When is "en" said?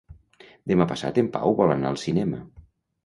1.23-1.29